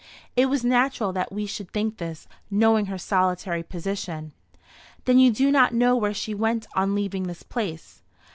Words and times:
It 0.35 0.47
was 0.47 0.65
natural 0.65 1.13
that 1.13 1.31
we 1.31 1.45
should 1.45 1.69
think 1.69 1.97
this, 1.99 2.27
knowing 2.49 2.87
her 2.87 2.97
solitary 2.97 3.61
position." 3.61 4.33
"Then 5.05 5.19
you 5.19 5.31
do 5.31 5.51
not 5.51 5.75
know 5.75 5.95
where 5.95 6.11
she 6.11 6.33
went 6.33 6.65
on 6.75 6.95
leaving 6.95 7.27
this 7.27 7.43
place?" 7.43 8.01